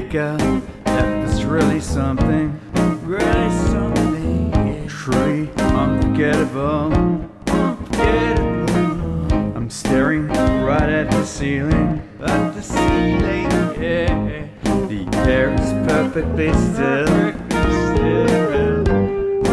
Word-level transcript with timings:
that 0.00 1.26
was 1.26 1.42
really 1.46 1.80
something, 1.80 2.60
really 3.02 3.50
something, 3.70 4.52
yeah. 4.52 4.86
truly 4.86 5.50
unforgettable. 5.56 6.92
unforgettable. 7.48 9.56
I'm 9.56 9.70
staring 9.70 10.28
right 10.28 10.90
at 10.90 11.10
the 11.10 11.24
ceiling, 11.24 12.02
at 12.20 12.54
the 12.54 12.62
ceiling, 12.62 13.50
yeah. 13.82 14.46
The 14.64 15.08
air 15.26 15.54
is 15.54 15.72
perfectly 15.90 16.52
still. 16.52 17.06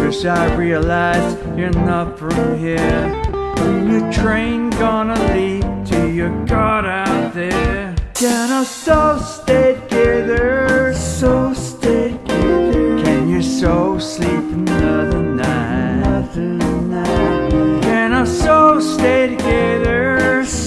Wish 0.03 0.25
I 0.25 0.53
realized 0.55 1.37
you're 1.57 1.69
not 1.69 2.19
from 2.19 2.59
here. 2.59 3.23
Your 3.89 4.11
train 4.11 4.71
gonna 4.71 5.17
lead 5.33 5.85
to 5.85 6.11
your 6.11 6.45
God 6.45 6.85
out 6.85 7.33
there. 7.33 7.95
Can 8.13 8.51
our 8.51 8.65
souls 8.65 9.41
stay 9.41 9.62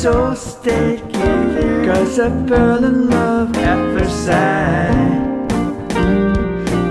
So 0.07 0.37
together. 0.63 1.85
Cause 1.85 2.21
I 2.21 2.31
fell 2.47 2.85
in 2.85 3.11
love 3.11 3.57
at 3.57 3.99
first 3.99 4.25
sight. 4.25 5.49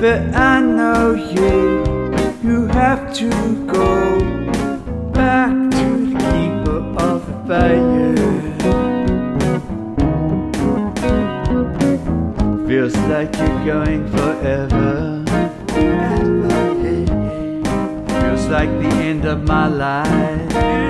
But 0.01 0.35
I 0.35 0.59
know 0.59 1.13
you, 1.13 1.81
you 2.43 2.67
have 2.67 3.13
to 3.15 3.29
go 3.67 4.19
back 5.13 5.53
to 5.77 5.85
the 6.03 6.19
keeper 6.27 6.79
of 7.07 7.25
the 7.27 7.35
fire. 7.47 8.15
Feels 12.67 12.97
like 13.07 13.33
you're 13.37 13.63
going 13.63 14.03
forever. 14.11 15.23
Feels 18.19 18.45
like 18.47 18.71
the 18.83 18.91
end 19.09 19.23
of 19.23 19.47
my 19.47 19.67
life. 19.69 20.84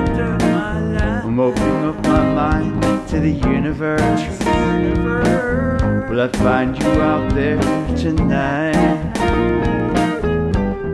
I'm 1.35 1.41
opening 1.41 1.83
up 1.83 2.01
my 2.05 2.23
mind 2.33 3.09
to 3.09 3.19
the 3.19 3.29
universe. 3.29 4.21
Will 6.09 6.21
I 6.21 6.29
find 6.31 6.77
you 6.77 6.87
out 7.01 7.29
there 7.33 7.59
tonight? 7.97 9.11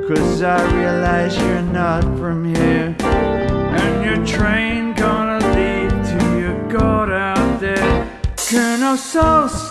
Cause 0.08 0.42
I 0.42 0.59
realize 0.80 1.38
you're 1.38 1.62
not 1.62 2.02
from 2.17 2.56
here. 2.56 2.95
And 3.02 4.03
your 4.03 4.25
train 4.25 4.95
gonna 4.95 5.45
lead 5.53 5.92
to 5.92 6.39
your 6.39 6.67
God 6.69 7.12
out 7.12 7.59
there. 7.59 8.09
Can 8.36 8.81
our 8.81 8.97
souls 8.97 9.69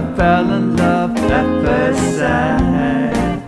I 0.00 0.02
fell 0.16 0.50
in 0.54 0.76
love 0.78 1.14
at 1.18 1.46
first 1.62 2.16
sight. 2.16 3.40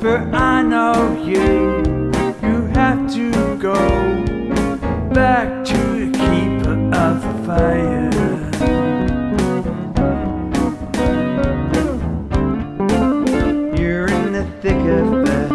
For 0.00 0.18
I 0.32 0.62
know 0.62 1.20
you, 1.20 1.82
you 2.46 2.66
have 2.78 3.12
to 3.14 3.56
go 3.58 3.74
back 5.12 5.64
to 5.64 5.78
the 5.98 6.10
keeper 6.16 6.76
of 6.94 7.22
the 7.26 7.34
fire. 7.44 8.10
You're 13.76 14.06
in 14.06 14.32
the 14.32 14.44
thick 14.62 14.82
of 15.00 15.26
it. 15.26 15.50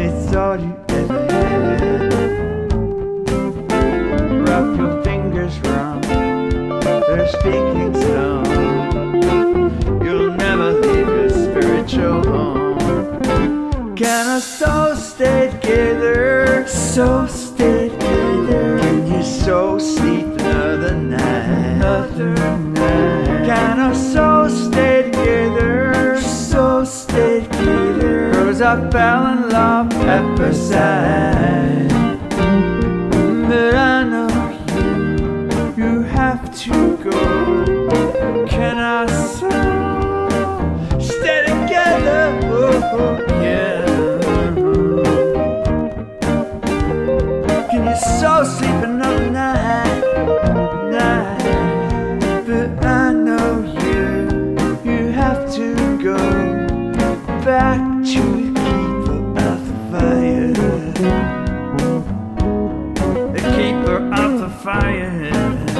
It's 0.00 0.32
all 0.36 0.56
you 0.60 0.76
ever 0.88 1.20
had. 1.32 2.12
Wrap 4.46 4.66
your 4.78 5.02
fingers 5.02 5.58
round 5.62 6.04
their 6.04 7.26
speaking 7.26 7.94
stone. 7.94 8.21
Can 14.32 14.40
our 14.40 14.96
stay 14.96 15.50
together? 15.50 16.66
So 16.66 17.26
stay 17.26 17.90
together. 17.90 18.78
Can 18.78 19.12
you 19.12 19.22
soul 19.22 19.78
sleep 19.78 20.24
another 20.24 20.94
night? 20.96 21.76
Another 21.76 22.56
night. 22.56 23.44
Can 23.44 23.78
our 23.78 23.94
souls 23.94 24.68
stay 24.68 25.02
together? 25.02 26.18
So 26.22 26.82
stay 26.82 27.40
together. 27.40 28.32
Cause 28.32 28.62
I 28.62 28.90
fell 28.90 29.26
in 29.34 29.50
love 29.50 29.92
at 30.08 30.38
first 30.38 30.70
sight. 30.70 31.88
But 33.50 33.74
I 33.74 34.04
know 34.12 34.32
you, 35.76 35.84
you 35.84 36.02
have 36.04 36.42
to 36.60 36.96
go. 37.04 38.46
Can 38.48 38.78
our 38.78 39.11
The 63.82 63.88
keeper 63.88 64.14
of 64.14 64.38
the 64.38 64.48
fire. 64.48 65.71